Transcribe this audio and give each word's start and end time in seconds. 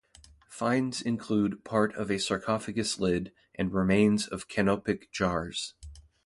Finds 0.49 0.99
include 1.03 1.63
part 1.63 1.93
of 1.93 2.09
a 2.09 2.17
sarcophagus 2.17 2.99
lid 2.99 3.31
and 3.53 3.71
remains 3.71 4.25
of 4.27 4.47
Canopic 4.47 5.11
jars. 5.11 5.75